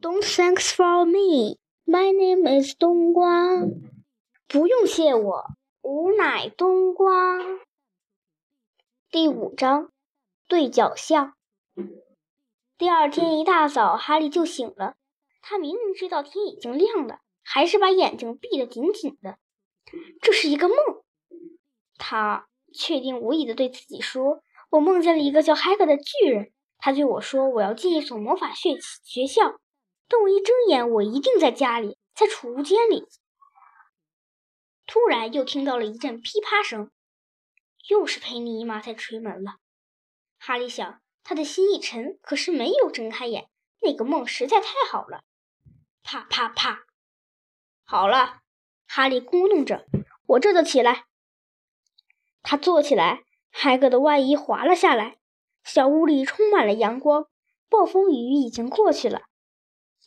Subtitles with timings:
[0.00, 1.58] Don't thanks for me.
[1.84, 3.58] My name is 冬瓜。
[4.46, 5.44] 不用谢我，
[5.82, 7.38] 吾乃冬瓜。
[9.10, 9.90] 第五章
[10.46, 11.34] 对角巷。
[12.78, 14.94] 第二天一大早，哈利就醒了。
[15.42, 19.38] 他明明知道天已经亮了，还是把眼睛闭得紧紧的。
[20.22, 20.76] 这是一个梦。
[21.96, 26.52] 他确定无疑的对自己说：“我梦见了一个叫海格的巨人。
[26.78, 29.58] 他对我说，我要进一所魔法学学校。
[30.08, 33.06] 等我一睁眼，我一定在家里，在储物间里。”
[34.86, 36.90] 突然又听到了一阵噼啪声，
[37.88, 39.56] 又是佩妮姨妈在捶门了。
[40.38, 43.50] 哈利想，他的心一沉，可是没有睁开眼。
[43.80, 45.22] 那个梦实在太好了。
[46.02, 46.86] 啪啪啪，
[47.84, 48.40] 好了，
[48.86, 49.86] 哈利咕哝着
[50.26, 51.04] ：“我这就起来。”
[52.42, 55.18] 他坐起来，海格的外衣滑了下来，
[55.62, 57.26] 小屋里充满了阳光。
[57.68, 59.27] 暴风雨已经过去了。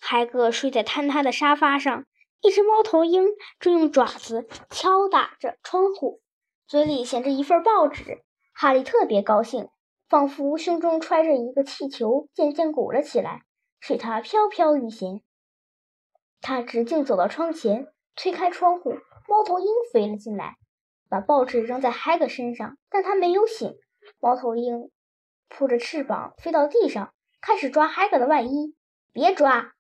[0.04, 2.06] 海格睡在坍塌的沙发上，
[2.42, 3.28] 一只猫头鹰
[3.60, 6.22] 正用爪子敲打着窗户，
[6.68, 8.24] 嘴里衔着一份报纸。
[8.52, 9.70] 哈利特别高兴，
[10.10, 13.44] 仿佛胸中揣着一个气球，渐渐鼓了起来，
[13.80, 15.22] 使他飘飘欲仙。
[16.42, 18.96] 他直径走到窗前，推开窗户，
[19.30, 20.58] 猫头鹰飞了进来。
[21.08, 23.76] 把报纸扔在海格身上，但他没有醒。
[24.20, 24.90] 猫头鹰
[25.48, 28.76] 扑着翅膀飞到地上，开始抓海格的外衣。
[29.14, 29.74] 别抓！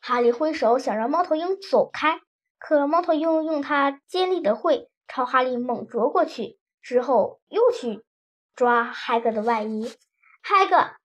[0.00, 2.20] 哈利挥手想让猫头鹰走开，
[2.58, 8.02] 可猫头鹰用它尖利的喙朝哈利猛啄过去，之后又去
[8.54, 9.92] 抓海格的外衣。
[10.42, 10.96] 海格！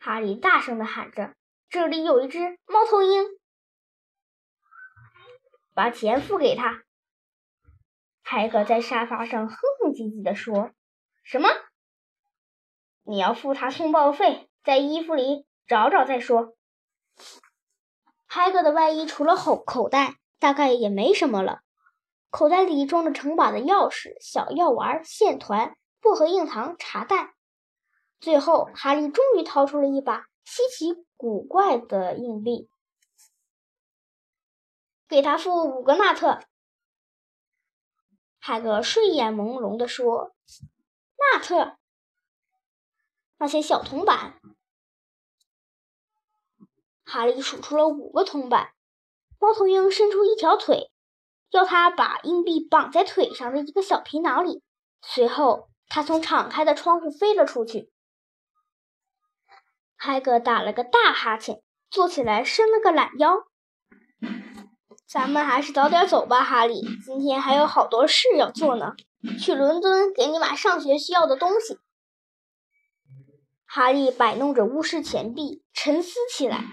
[0.00, 1.34] 哈利大声地喊着
[1.70, 3.24] ：“这里有一只猫头鹰！”
[5.74, 6.82] 把钱付给他。
[8.22, 10.72] 海格在沙发上哼哼唧唧地说
[11.22, 11.48] ：“什么？
[13.04, 14.50] 你要付他通报费？
[14.64, 16.56] 在衣服里找找再说。”
[18.26, 21.62] 海格的外衣除了口口袋，大概也没什么了。
[22.30, 27.34] 口袋里装着成把的钥匙、小药丸、线团、薄荷硬糖、茶袋。
[28.20, 32.68] 最后，哈利终于掏出了一把稀奇古怪的硬币。
[35.08, 36.40] 给他付五个纳特。
[38.38, 40.34] 海格睡眼朦胧地说
[41.32, 41.78] ：“纳特，
[43.38, 44.38] 那些小铜板。”
[47.10, 48.68] 哈利数出了五个铜板。
[49.40, 50.90] 猫头鹰伸出一条腿，
[51.50, 54.62] 要他把硬币绑在腿上的一个小皮囊里。
[55.00, 57.90] 随后，他从敞开的窗户飞了出去。
[59.96, 63.44] 海格打了个大哈欠，坐起来，伸了个懒腰。
[65.08, 66.82] 咱们还是早点走吧，哈利。
[67.06, 68.92] 今天还有好多事要做呢。
[69.40, 71.78] 去伦敦给你买上学需要的东西。
[73.64, 76.64] 哈利摆弄着巫师钱币，沉思起来。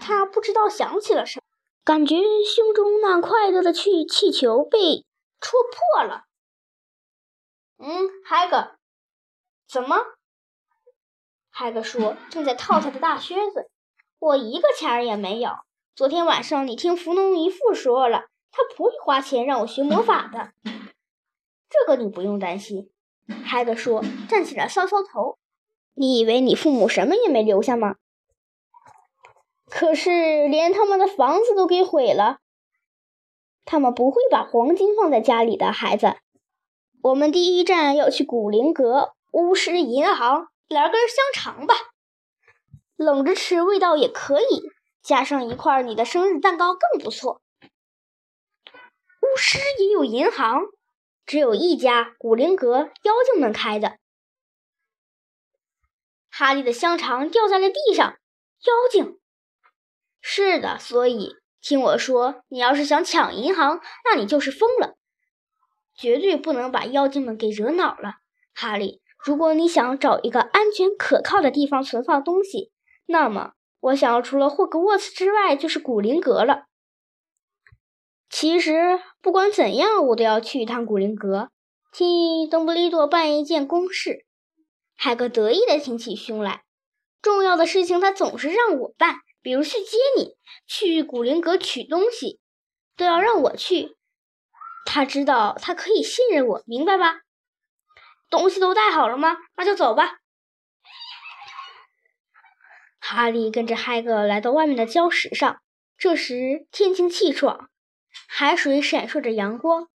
[0.00, 1.44] 他不知道想起了什么，
[1.84, 5.04] 感觉胸中那快乐的气气球被
[5.40, 6.24] 戳破了。
[7.78, 8.76] 嗯，海格，
[9.68, 9.96] 怎么？
[11.50, 13.70] 海格说：“正在套他的大靴子。
[14.18, 15.50] 我一个钱儿也没有。”
[15.94, 20.52] 昨天晚上，你听弗农姨父说了，他不会花钱让我学魔法的。
[21.68, 22.90] 这个你不用担心。
[23.44, 25.38] 海格说，站起来搔搔头。
[25.94, 27.96] 你以为你父母什么也没留下吗？
[29.76, 32.38] 可是连他们的房子都给毁了。
[33.64, 36.14] 他们不会把黄金放在家里的，孩子。
[37.02, 41.74] 我们第一站要去古灵阁巫师银行，来根香肠吧，
[42.94, 44.62] 冷着吃味道也可以。
[45.02, 47.42] 加上一块你的生日蛋糕更不错。
[49.22, 50.62] 巫师也有银行，
[51.26, 53.98] 只有一家古灵阁妖精们开的。
[56.30, 58.06] 哈利的香肠掉在了地上。
[58.06, 59.18] 妖精？
[60.26, 64.94] 是的，所以听我说，你要是想抢银行，那你就是疯了。
[65.94, 68.14] 绝对不能把妖精们给惹恼了，
[68.54, 69.02] 哈利。
[69.22, 72.72] 如果你想找一个安全可靠的地方存放东西，
[73.04, 73.52] 那么。
[73.80, 76.64] 我想，除了霍格沃茨之外，就是古灵阁了。
[78.30, 81.50] 其实，不管怎样，我都要去一趟古灵阁，
[81.92, 84.24] 替邓布利多办一件公事。
[84.96, 86.62] 海格得意地挺起胸来。
[87.20, 92.40] 重要的事情他总是让我办，比如去接你，去古灵阁取东西，
[92.96, 93.94] 都要让我去。
[94.86, 97.20] 他知道他可以信任我，明白吧？
[98.30, 99.36] 东西都带好了吗？
[99.58, 100.20] 那就走吧。
[102.98, 105.60] 哈利跟着海格来到外面的礁石上。
[105.98, 107.68] 这时天清气爽，
[108.26, 109.88] 海水闪烁着阳光。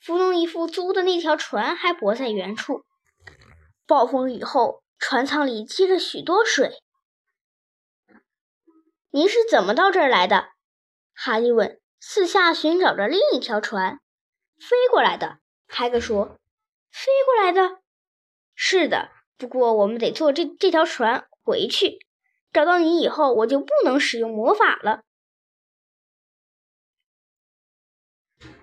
[0.00, 2.86] 弗农一副租的那条船还泊在原处。
[3.86, 6.81] 暴风雨后，船舱里积着许多水。
[9.14, 10.48] 您是怎么到这儿来的？
[11.12, 14.00] 哈利问，四下寻找着另一条船。
[14.58, 15.38] 飞过来的，
[15.68, 16.38] 海格说。
[16.90, 17.82] 飞过来的？
[18.54, 21.98] 是的，不过我们得坐这这条船回去。
[22.54, 25.02] 找到你以后，我就不能使用魔法了。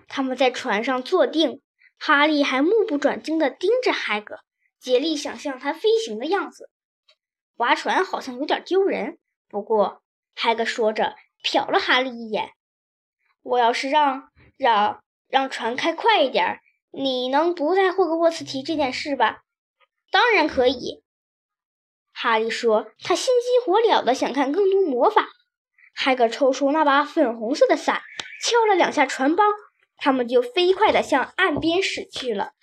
[0.07, 1.61] 他们在船上坐定，
[1.99, 4.39] 哈利还目不转睛地盯着海格，
[4.79, 6.71] 竭力想象他飞行的样子。
[7.55, 10.01] 划船好像有点丢人，不过
[10.41, 12.53] 海格说着，瞟了哈利一眼。
[13.41, 19.41] 我要是让让让船开快一点，你能不在霍格沃茨提这件事吧？
[20.09, 21.03] 当然可以。
[22.13, 25.27] 哈利说：“他心急火燎的想看更多魔法。”
[25.93, 28.01] 海格抽出那把粉红色的伞，
[28.41, 29.45] 敲了两下船帮，
[29.97, 32.53] 他们就飞快地向岸边驶去了。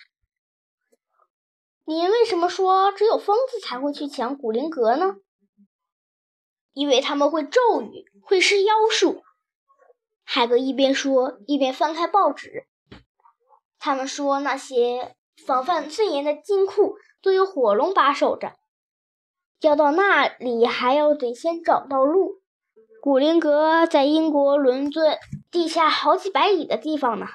[1.85, 5.17] 您为什么说只有疯子才会去抢古灵阁呢？
[6.77, 9.23] 因为他们会咒语，会施妖术。
[10.23, 12.67] 海格一边说，一边翻开报纸。
[13.79, 18.53] 他们说那些防范最严的金库都有火龙把守着。
[19.61, 22.43] 要到那里，还要得先找到路。
[23.01, 25.17] 古灵阁在英国伦敦
[25.49, 27.25] 地下好几百里的地方呢，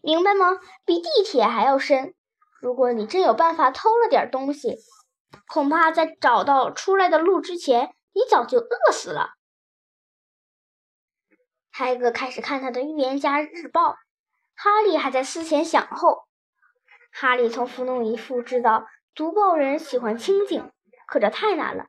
[0.00, 0.58] 明白吗？
[0.84, 2.12] 比地铁还要深。
[2.60, 4.78] 如果你真有办法偷了点东西，
[5.46, 9.34] 恐怕在找到出来的路之前，你早就饿死了。
[11.70, 13.96] 海格开始看他的预言家日报，
[14.54, 16.26] 哈利还在思前想后。
[17.12, 20.72] 哈利从弗弄一副知道读报人喜欢清静。
[21.06, 21.88] 可这太难了，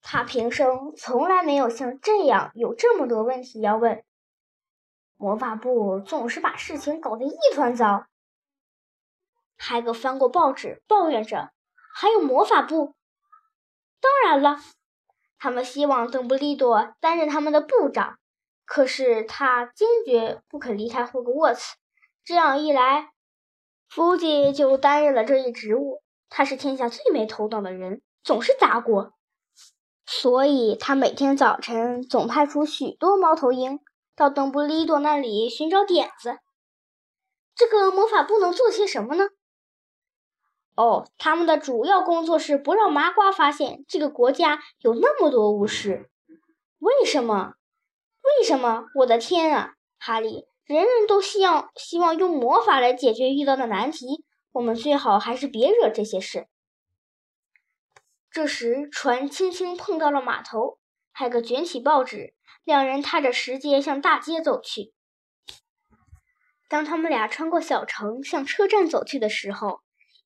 [0.00, 4.02] 他平生从来没有像这样有这么多问题要问。
[5.18, 8.06] 魔法部总是把事情搞得一团糟。
[9.58, 11.52] 海格翻过报纸，抱怨着
[11.94, 12.94] ：“还有魔法部？
[14.02, 14.58] 当然了，
[15.38, 18.18] 他们希望邓布利多担任他们的部长，
[18.66, 21.76] 可是他坚决不肯离开霍格沃茨。
[22.24, 23.12] 这样一来，
[23.88, 26.02] 福吉就担任了这一职务。”
[26.34, 29.12] 他是天下最没头脑的人，总是砸锅，
[30.06, 33.80] 所以他每天早晨总派出许多猫头鹰
[34.16, 36.38] 到邓布利多那里寻找点子。
[37.54, 39.28] 这个魔法部能做些什么呢？
[40.74, 46.08] 哦，他们的主要工作是不让麻瓜发现这个国家有那么多巫师。
[46.78, 47.54] 为什么？
[48.22, 48.86] 为什么？
[48.96, 50.46] 我的天啊，哈利！
[50.64, 54.24] 人人都希望希望用魔法来解决遇到的难题。
[54.52, 56.46] 我们最好还是别惹这些事。
[58.30, 60.78] 这时，船轻轻碰到了码头，
[61.10, 62.34] 海格卷起报纸，
[62.64, 64.94] 两人踏着石阶向大街走去。
[66.68, 69.80] 当他们俩穿过小城，向车站走去的时候，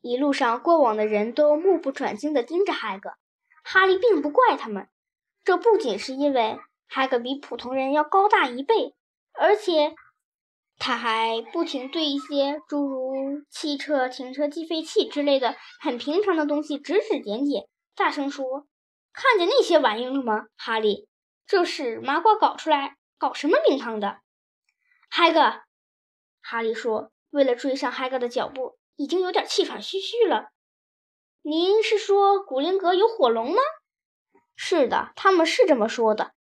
[0.09, 3.11] 一路上过往的人都目不转睛地盯着海格。
[3.65, 4.89] 哈利并不怪他们，
[5.45, 8.95] 这不仅是因为海格比普通人要高大一倍，
[9.33, 9.95] 而且。
[10.79, 18.67] 他还不停对一些诸如汽车停车计费器之类的很平常的东西指指点点，大声说
[19.11, 21.09] ：“看见那些玩意了吗，哈利？
[21.47, 24.19] 这是麻瓜搞出来，搞什么名堂的？”
[25.09, 25.63] 海格，
[26.43, 30.51] 哈利说，为了追上海格的脚步，已经有点气喘吁吁了。
[31.43, 33.59] “您是说古灵阁有火龙吗
[34.57, 36.33] ？”“是的，他们是这么说的。”“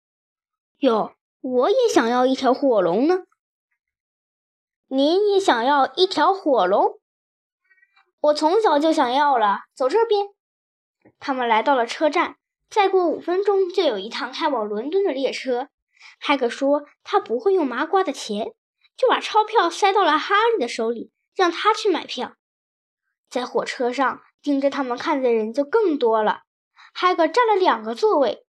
[0.81, 3.25] 哟，我也想要一条火龙呢。”
[4.89, 7.01] 您也想要一条火龙？
[8.21, 9.63] 我从小就想要了。
[9.75, 10.29] 走这边。
[11.19, 12.37] 他们来到了车站，
[12.71, 15.69] 再过五分钟就有一趟开往伦敦的列车。
[16.19, 18.53] 海格说他不会用麻瓜的钱，
[18.97, 22.37] 就把钞票塞到了哈利的手里，让他去买票。
[23.28, 26.42] 在火车上盯着他们看的人就更多了。
[26.92, 28.47] 海格占了两个座位，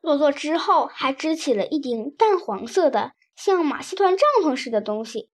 [0.00, 3.12] 落座之后还支起了一顶淡黄色的。
[3.36, 5.30] 像马戏团帐篷似的东西，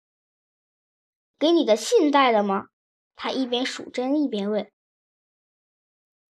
[1.38, 2.66] 给你的信带了吗？
[3.14, 4.68] 他一边数针一边问。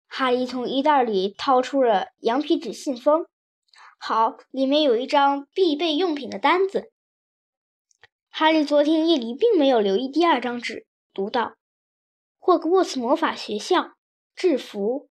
[0.07, 3.25] 哈利从衣袋里掏出了羊皮纸信封，
[3.98, 6.91] 好，里面有一张必备用品的单子。
[8.29, 11.56] 哈利昨天夜里并没有留意第二张纸，读道
[12.39, 13.94] ：“霍格沃茨魔法学校
[14.36, 15.10] 制服，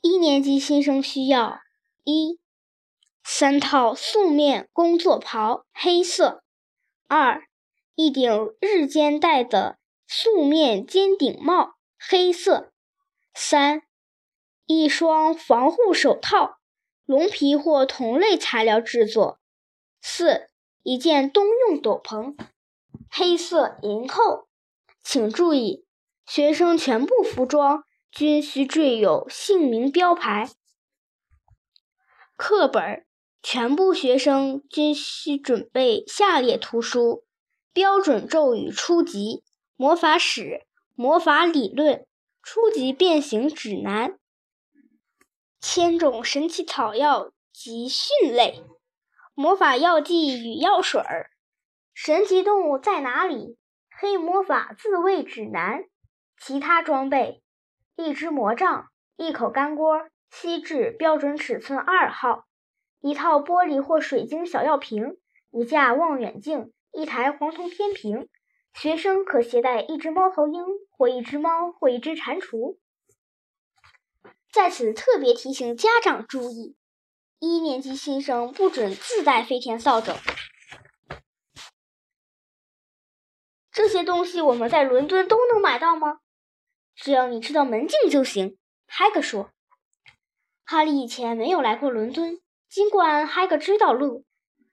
[0.00, 1.60] 一年级新生需要
[2.04, 2.38] 一。”
[3.30, 6.40] 三套素面工作袍，黑色；
[7.08, 7.46] 二，
[7.94, 12.70] 一顶日间戴的素面尖顶帽，黑色；
[13.34, 13.82] 三，
[14.64, 16.56] 一双防护手套，
[17.04, 19.38] 龙皮或同类材料制作；
[20.00, 20.48] 四，
[20.82, 22.34] 一件冬用斗篷，
[23.10, 24.47] 黑色银扣。
[25.10, 25.86] 请注意，
[26.26, 30.50] 学生全部服装均需缀有姓名标牌。
[32.36, 33.06] 课本，
[33.42, 37.24] 全部学生均需准备下列图书：
[37.72, 39.42] 标准咒语初级、
[39.76, 42.06] 魔法史、魔法理论、
[42.42, 44.18] 初级变形指南、
[45.58, 48.62] 千种神奇草药及训类、
[49.32, 51.30] 魔法药剂与药水儿、
[51.94, 53.56] 神奇动物在哪里、
[54.00, 55.82] 黑魔法自卫指南、
[56.40, 57.42] 其他装备、
[57.96, 60.08] 一支魔杖、一口干锅。
[60.30, 62.44] 锡制标准尺寸二号，
[63.00, 65.16] 一套玻璃或水晶小药瓶，
[65.50, 68.28] 一架望远镜，一台黄铜天平。
[68.74, 72.76] 学生可携带一只猫头鹰，或一只猫，或一只蟾蜍。
[74.52, 76.76] 在此特别提醒家长注意：
[77.40, 80.12] 一年级新生不准自带飞天扫帚。
[83.78, 86.18] 这些东西我们在伦敦都能买到吗？
[86.96, 88.58] 只要你知道门禁就行。
[88.88, 89.52] 海格说。
[90.64, 94.24] 哈利以前没有来过伦敦，尽管海格知道路，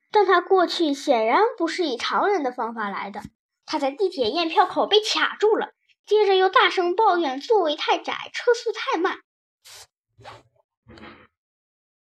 [0.10, 3.22] 但他过去显然不是以常人的方法来的。
[3.68, 5.74] 他在地铁验票口被卡住了，
[6.08, 9.20] 接着又大声抱怨座位太窄、车速太慢。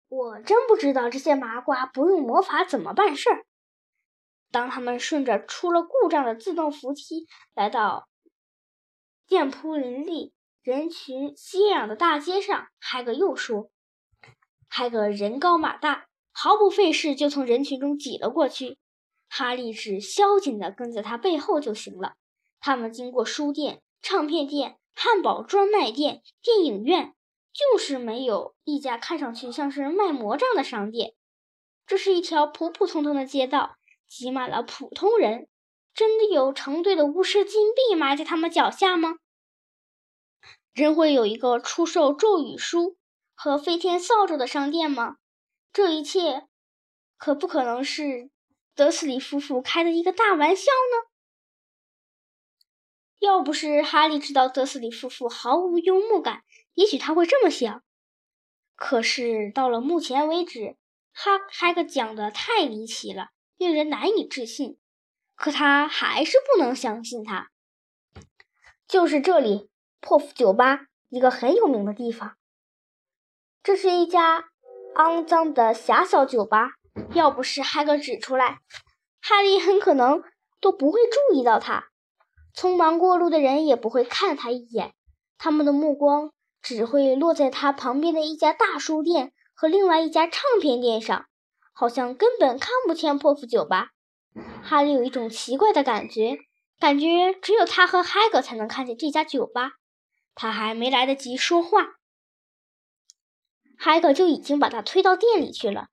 [0.07, 3.45] 我真不知道这些麻瓜不用魔法怎么办事儿。
[4.51, 8.07] 当他们顺着出了故障的自动扶梯来到
[9.27, 13.69] 店铺林立、人群熙攘的大街上，海格又说。
[14.67, 18.77] 海格人高马大，毫不费事就从人群中挤了过去。
[19.29, 22.15] 哈利只消紧地跟在他背后就行了。
[22.59, 27.13] 他们经过书店、唱片店、汉堡专卖店、电影院，
[27.53, 31.13] 就是没有一家看上去像是卖魔杖的商店。
[31.85, 33.76] 这是一条普普通通的街道，
[34.07, 35.47] 挤满了普通人。
[35.93, 39.15] 真的有成堆的巫师金币埋在他们脚下吗？
[40.73, 42.97] 真会有一个出售咒语书？
[43.33, 45.17] 和飞天扫帚的商店吗？
[45.73, 46.47] 这一切
[47.17, 48.31] 可不可能是
[48.75, 51.09] 德斯里夫妇开的一个大玩笑呢？
[53.19, 56.43] 要不是哈利知道德斯里夫妇毫无幽默感，
[56.75, 57.83] 也许他会这么想。
[58.75, 60.77] 可是到了目前为止，
[61.11, 64.77] 哈哈克讲的太离奇了，令人难以置信。
[65.35, 67.49] 可他还是不能相信他。
[68.87, 72.37] 就是这里，破釜酒吧，一个很有名的地方。
[73.61, 74.45] 这是一家
[74.95, 76.71] 肮脏的狭小酒吧，
[77.13, 78.59] 要不是哈格指出来，
[79.21, 80.23] 哈利很可能
[80.59, 81.89] 都不会注意到他。
[82.55, 84.95] 匆忙过路的人也不会看他一眼，
[85.37, 86.31] 他们的目光
[86.63, 91.27] 只会落在他旁边的一家大书店和另外一家唱片店上，
[91.79, 93.89] 好像根本看不见破釜酒吧。
[94.63, 96.39] 哈利有一种奇怪的感觉，
[96.79, 99.73] 感觉只有他和海格才能看见这家酒吧。
[100.33, 101.97] 他还没来得及说话。
[103.77, 105.89] 海格就已经把他推到店里去了。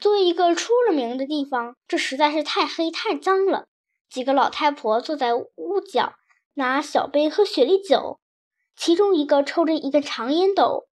[0.00, 3.68] 作为一个出了名的地方，这实在是太黑太脏了。
[4.08, 6.14] 几个老太婆坐在屋角，
[6.54, 8.18] 拿小杯喝雪莉酒，
[8.74, 10.88] 其中一个抽着一根长烟斗。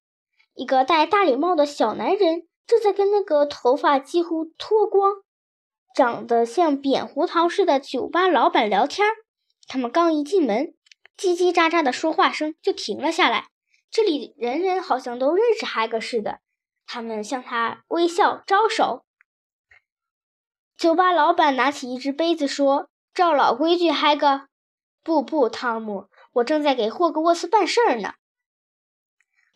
[0.55, 5.23] 一个戴大礼帽的小男人正在跟那个头发几乎脱光、
[5.95, 9.09] 长得像扁胡桃似的酒吧老板聊天。
[9.67, 10.75] 他们刚一进门，
[11.17, 13.49] 叽叽喳喳的说话声就停了下来。
[13.91, 16.41] 这里人人好像都认识海格似的，
[16.87, 19.07] 他们向他微笑招手。
[20.77, 24.49] 酒吧老板拿起一只杯子说：“照老规矩，海格。
[25.03, 28.13] ”“不不，汤姆，我正在给霍格沃斯办事儿呢。”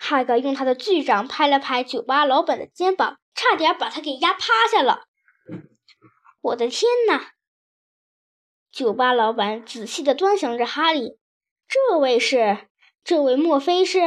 [0.04, 5.04] 哈格用他的巨掌拍了拍酒吧老板的肩膀，差点把他给压趴下了。
[6.42, 7.35] “我的天哪！”
[8.73, 11.21] 酒吧老板仔细地端详着哈利
[11.68, 12.66] ，“这位是……”
[13.04, 14.00] 这位莫非是？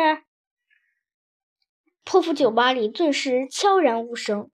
[2.04, 4.52] 破釜酒吧里顿时悄然无声。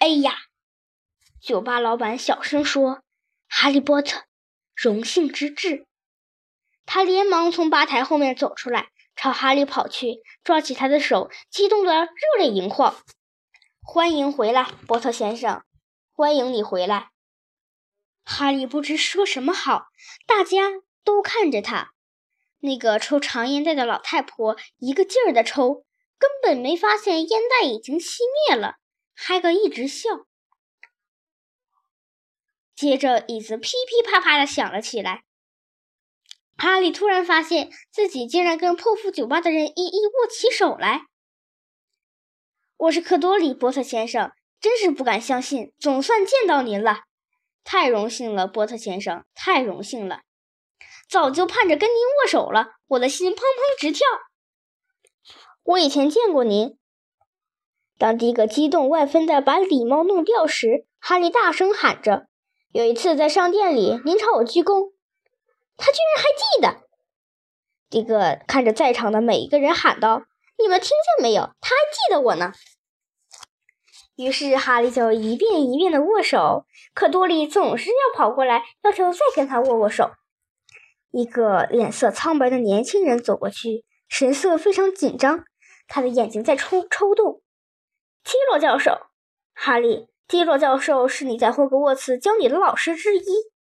[0.00, 0.36] 哎呀！
[1.40, 3.02] 酒吧老板小声说
[3.48, 4.24] ：“哈利波特，
[4.74, 5.86] 荣幸之至。”
[6.84, 8.90] 他连忙从吧台后面走出来，
[9.24, 12.94] 朝哈利跑去，抓起他的手，激动得热泪盈眶。
[13.80, 15.64] “欢迎回来，波特先生！
[16.12, 17.08] 欢迎你回来！”
[18.22, 19.86] 哈利不知说什么好，
[20.26, 20.72] 大家
[21.04, 21.94] 都看着他。
[22.58, 25.86] 那个抽长烟袋的老太婆一个劲儿地抽，
[26.18, 28.18] 根本没发现烟袋已经熄
[28.50, 28.76] 灭了，
[29.16, 30.26] 哈格一直笑。
[32.76, 35.23] 接着椅子噼噼啪啪地响了起来。
[36.64, 41.02] 哈利突然发现自己竟然跟破釜酒吧的人一一握起手来。
[42.78, 47.00] 我是克多里波特先生，真是不敢相信，总算见到您了，
[47.64, 50.22] 太荣幸了，波特先生，太荣幸了。
[51.06, 54.06] 早就盼着跟您握手了，我的心砰砰直跳。
[55.64, 56.78] 我以前见过您，
[57.98, 62.26] 当迪格激动万分地把礼帽弄掉时，哈利大声喊着
[62.72, 64.92] ：“有一次在商店里，您朝我鞠躬。”
[65.76, 66.86] 他居然还记得。
[67.90, 70.24] 迪格看着在场的每一个人喊道
[70.58, 71.42] ：“你们听见没有？
[71.60, 72.52] 他还记得我呢。”
[74.16, 80.12] 于是哈利就一遍一遍的握手，可多利总是要跑过来要求再跟他握握手。
[81.10, 85.44] 一个脸色苍白的年轻人走过去，神色非常紧张，
[85.88, 87.42] 他的眼睛在抽抽动。
[88.22, 89.00] 基洛教授，
[89.54, 93.53] 哈利，基洛教授是你在霍格沃茨教你的老师之一。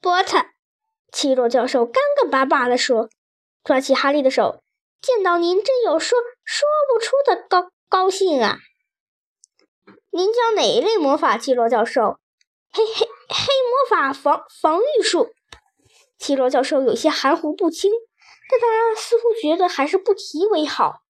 [0.00, 0.46] 波特，
[1.12, 3.10] 奇洛教授干干巴巴地说，
[3.64, 4.62] 抓起哈利的手，
[5.00, 8.58] 见到您真有说说不出的高高兴啊！
[10.10, 11.36] 您教哪一类魔法？
[11.36, 12.18] 基罗教授。
[12.70, 15.34] 黑黑黑魔法防防御术，
[16.18, 17.90] 奇罗教授有些含糊不清，
[18.50, 21.00] 但他似乎觉得还是不提为好。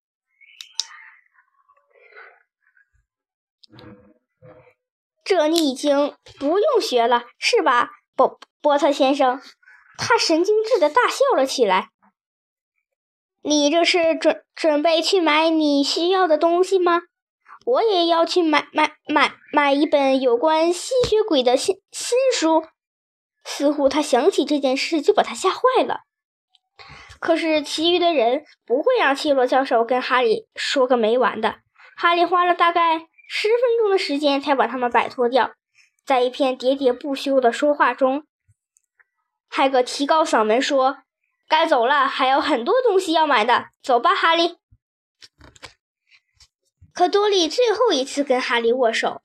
[5.25, 9.40] 这你已经不用学了，是吧，不波特先生？
[9.96, 11.88] 他神经质的大笑了起来。
[13.40, 17.00] 你这是准准备去买你需要的东西吗？
[17.64, 22.62] 我也要去买买买买一本有关吸血鬼的新新书。
[23.42, 26.00] 似乎他想起这件事就把他吓坏了。
[27.20, 31.60] 可是其余的人不会让奇罗教授跟哈利说个没完的。
[31.96, 32.98] 哈利花了大概
[33.30, 35.52] 十分钟的时间才把他们摆脱掉。
[36.04, 38.25] 在一片喋喋不休的说话中，
[39.48, 40.98] 海格提高嗓门说
[41.48, 43.70] ：“该走了，还有很多东西要买的。
[43.82, 44.58] 走吧，哈利。”
[46.94, 49.22] 可多利最后一次跟哈利握手。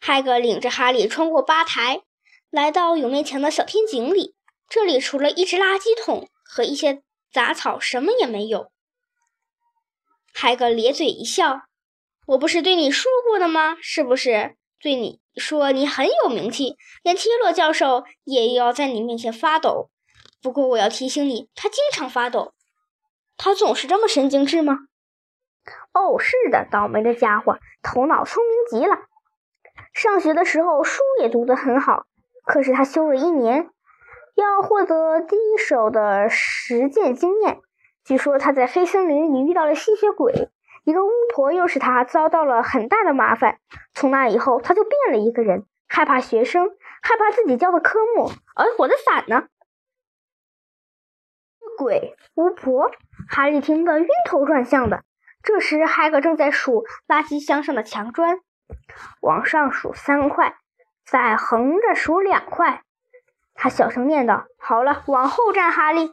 [0.00, 2.02] 海格领着哈利穿过吧台，
[2.50, 4.34] 来到有面墙的小天井里。
[4.68, 7.02] 这里除了一只垃圾桶和一些
[7.32, 8.70] 杂草，什么也没有。
[10.32, 11.62] 海格咧嘴一笑
[12.26, 13.76] ：“我不是对你说过的吗？
[13.80, 19.90] 是不是对你说你很有名气，连提洛教授也要在你面前发抖？
[20.42, 22.52] 不过我要提醒你，他经常发抖。
[23.36, 24.78] 他总是这么神经质吗？”
[25.92, 28.96] 哦，是的，倒霉的家伙，头脑聪明极了。
[29.92, 32.04] 上学的时候书也读得很好，
[32.44, 33.70] 可是他修了一年，
[34.34, 37.60] 要获得第一手的实践经验。
[38.04, 40.50] 据说他在黑森林里遇到了吸血鬼，
[40.84, 43.58] 一个巫婆又使他遭到了很大的麻烦。
[43.94, 46.68] 从那以后，他就变了一个人，害怕学生，
[47.02, 49.48] 害怕自己教的科目，而我的伞呢。
[51.76, 52.90] 鬼巫婆，
[53.28, 55.02] 哈利听得晕头转向的。
[55.42, 58.38] 这时，海格正在数垃圾箱上的墙砖，
[59.20, 60.56] 往上数三块，
[61.04, 62.82] 再横着数两块。
[63.54, 66.12] 他小声念道：“好了，往后站，哈利。”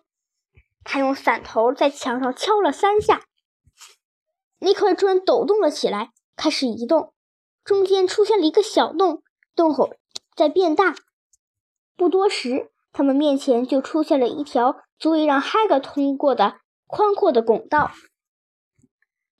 [0.84, 3.20] 他用伞头在墙上敲了三下，
[4.64, 7.14] 那块砖抖动了起来，开始移动，
[7.64, 9.24] 中间出现了一个小洞，
[9.56, 9.90] 洞口
[10.36, 10.94] 在变大。
[11.98, 17.90] 不多时，他们面前就出现了一条足以让海格通过的宽阔的拱道。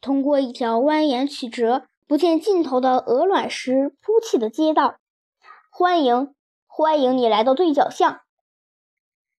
[0.02, 4.96] 通过一条蜿蜒曲折、不见尽头的鹅卵石铺砌的街道，
[5.70, 6.34] 欢迎，
[6.66, 8.22] 欢迎你来到对角巷。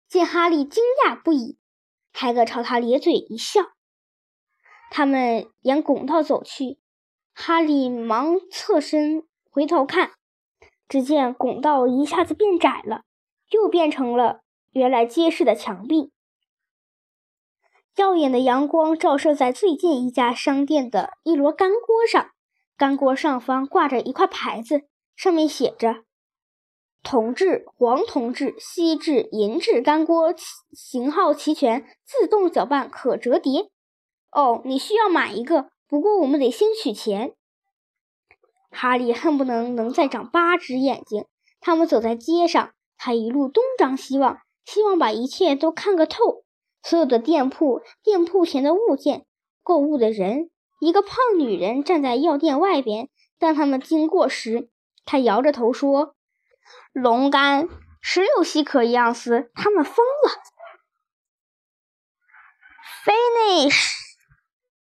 [0.08, 1.58] 见哈利惊讶不已，
[2.14, 3.62] 海格朝他咧嘴一笑。
[4.94, 6.78] 他们沿拱道走去，
[7.34, 10.12] 哈利忙侧身回头看，
[10.90, 13.04] 只见拱道一下子变窄了，
[13.52, 16.12] 又变成了原来结实的墙壁。
[17.96, 22.32] 耀眼的阳光照射在最近一家商店的一摞干锅上，
[22.76, 24.82] 干锅上方挂着一块牌子，
[25.16, 26.04] 上面写着
[27.02, 30.34] ：“铜制、黄铜制、锡制、银制干锅，
[30.74, 33.72] 型号齐全，自动搅拌，可折叠。”
[34.32, 37.36] 哦，你需要买一个，不过我们得先取钱。
[38.70, 41.26] 哈利恨不能能再长八只眼睛。
[41.60, 46.44] 他们走在街上，他一路东张西望，希望把一切都看个透。
[46.82, 49.26] 所有的店铺、店铺前的物件、
[49.62, 53.10] 购物的人，一个胖女人站在药店外边。
[53.38, 54.70] 当他们经过时，
[55.04, 56.16] 她摇着头说
[56.94, 57.68] ：“龙肝、
[58.02, 60.42] 石榴西可一样斯，他们疯了。”
[63.06, 64.01] Finish。